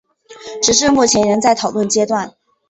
[0.63, 2.33] 直至目前仍处在讨论阶段。